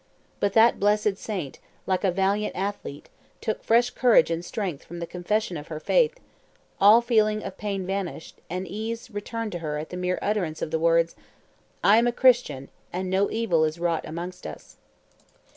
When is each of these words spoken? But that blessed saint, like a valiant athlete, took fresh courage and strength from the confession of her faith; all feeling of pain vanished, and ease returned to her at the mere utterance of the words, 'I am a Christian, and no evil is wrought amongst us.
But 0.39 0.53
that 0.53 0.79
blessed 0.79 1.17
saint, 1.19 1.59
like 1.85 2.03
a 2.03 2.09
valiant 2.09 2.55
athlete, 2.55 3.07
took 3.39 3.63
fresh 3.63 3.91
courage 3.91 4.31
and 4.31 4.43
strength 4.43 4.83
from 4.83 4.97
the 4.97 5.05
confession 5.05 5.57
of 5.57 5.67
her 5.67 5.79
faith; 5.79 6.19
all 6.79 7.01
feeling 7.01 7.43
of 7.43 7.59
pain 7.59 7.85
vanished, 7.85 8.41
and 8.49 8.67
ease 8.67 9.11
returned 9.11 9.51
to 9.51 9.59
her 9.59 9.77
at 9.77 9.91
the 9.91 9.97
mere 9.97 10.17
utterance 10.19 10.63
of 10.63 10.71
the 10.71 10.79
words, 10.79 11.15
'I 11.83 11.97
am 11.99 12.07
a 12.07 12.11
Christian, 12.11 12.69
and 12.91 13.11
no 13.11 13.29
evil 13.29 13.63
is 13.63 13.79
wrought 13.79 14.05
amongst 14.07 14.47
us. 14.47 14.77